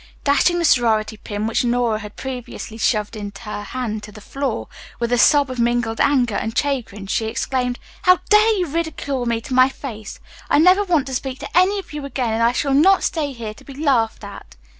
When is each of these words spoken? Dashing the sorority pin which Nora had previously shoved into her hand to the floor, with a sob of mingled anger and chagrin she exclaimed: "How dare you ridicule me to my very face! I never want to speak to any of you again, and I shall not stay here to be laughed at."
Dashing 0.23 0.57
the 0.57 0.65
sorority 0.65 1.15
pin 1.17 1.45
which 1.45 1.63
Nora 1.63 1.99
had 1.99 2.15
previously 2.15 2.79
shoved 2.79 3.15
into 3.15 3.41
her 3.41 3.61
hand 3.61 4.01
to 4.01 4.11
the 4.11 4.19
floor, 4.19 4.67
with 4.99 5.11
a 5.11 5.17
sob 5.19 5.51
of 5.51 5.59
mingled 5.59 6.01
anger 6.01 6.33
and 6.33 6.57
chagrin 6.57 7.05
she 7.05 7.27
exclaimed: 7.27 7.77
"How 8.01 8.17
dare 8.29 8.57
you 8.57 8.65
ridicule 8.65 9.27
me 9.27 9.41
to 9.41 9.53
my 9.53 9.69
very 9.69 9.97
face! 9.99 10.19
I 10.49 10.57
never 10.57 10.83
want 10.83 11.05
to 11.05 11.13
speak 11.13 11.37
to 11.41 11.55
any 11.55 11.77
of 11.77 11.93
you 11.93 12.03
again, 12.03 12.33
and 12.33 12.41
I 12.41 12.51
shall 12.51 12.73
not 12.73 13.03
stay 13.03 13.31
here 13.31 13.53
to 13.53 13.63
be 13.63 13.75
laughed 13.75 14.23
at." 14.23 14.55